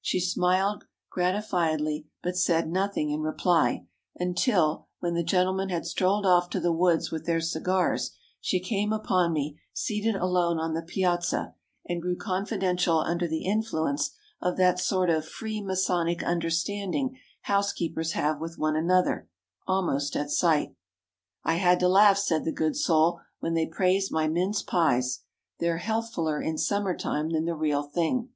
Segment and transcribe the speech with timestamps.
[0.00, 6.48] She smiled gratifiedly, but said nothing in reply, until, when the gentlemen had strolled off
[6.50, 11.56] to the woods with their cigars, she came upon me, seated alone on the piazza,
[11.84, 18.40] and grew confidential under the influence of that sort of free masonic understanding housekeepers have
[18.40, 19.28] with one another,
[19.66, 20.76] almost at sight.
[21.42, 25.24] "I had to laugh," said the good soul, "when they praised my mince pies.
[25.58, 28.28] They're healthfuller in summer time than the real thing."